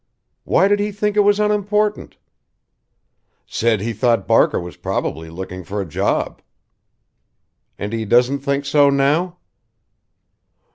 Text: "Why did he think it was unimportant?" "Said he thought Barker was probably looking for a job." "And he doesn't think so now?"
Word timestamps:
"Why 0.45 0.67
did 0.67 0.79
he 0.79 0.91
think 0.91 1.15
it 1.15 1.19
was 1.19 1.39
unimportant?" 1.39 2.17
"Said 3.45 3.81
he 3.81 3.93
thought 3.93 4.27
Barker 4.27 4.59
was 4.59 4.75
probably 4.75 5.29
looking 5.29 5.63
for 5.63 5.79
a 5.79 5.85
job." 5.85 6.41
"And 7.77 7.93
he 7.93 8.03
doesn't 8.03 8.39
think 8.39 8.65
so 8.65 8.89
now?" 8.89 9.37